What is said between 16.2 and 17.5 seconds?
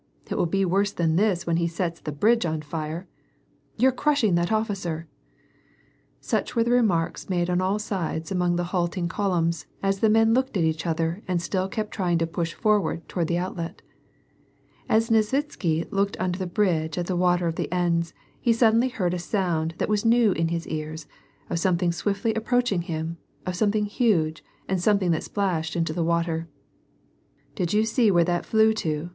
the bridge at the water